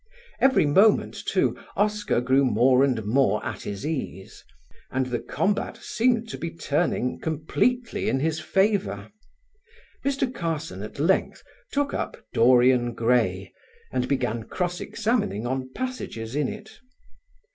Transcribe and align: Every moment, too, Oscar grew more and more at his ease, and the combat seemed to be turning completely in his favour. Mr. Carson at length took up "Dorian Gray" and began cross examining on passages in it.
Every 0.39 0.65
moment, 0.65 1.13
too, 1.27 1.55
Oscar 1.77 2.21
grew 2.21 2.43
more 2.43 2.83
and 2.83 3.05
more 3.05 3.45
at 3.45 3.61
his 3.61 3.85
ease, 3.85 4.43
and 4.89 5.05
the 5.05 5.19
combat 5.19 5.77
seemed 5.77 6.27
to 6.29 6.39
be 6.39 6.49
turning 6.49 7.19
completely 7.19 8.09
in 8.09 8.19
his 8.19 8.39
favour. 8.39 9.11
Mr. 10.03 10.33
Carson 10.33 10.81
at 10.81 10.97
length 10.97 11.43
took 11.71 11.93
up 11.93 12.17
"Dorian 12.33 12.95
Gray" 12.95 13.53
and 13.91 14.07
began 14.07 14.41
cross 14.45 14.81
examining 14.81 15.45
on 15.45 15.69
passages 15.71 16.35
in 16.35 16.47
it. 16.47 16.79